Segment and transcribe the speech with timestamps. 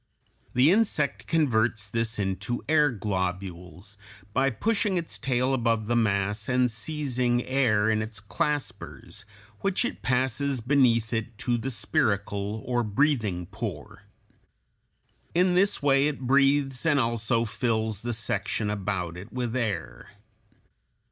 [0.55, 3.99] The insect converts this into air globules
[4.33, 9.25] by pushing its tail above the mass (a) and seizing air in its claspers,
[9.59, 14.01] which it passes beneath it to the spiracle or breathing pore.
[15.35, 20.09] In this way it breathes and also fills the section about it with air.